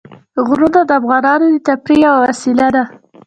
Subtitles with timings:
[0.47, 2.83] غرونه د افغانانو د تفریح یوه وسیله ده.